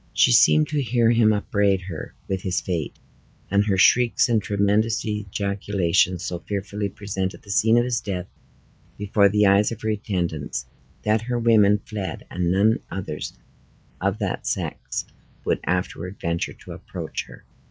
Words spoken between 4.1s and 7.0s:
and tremendous ejaculations so fearfully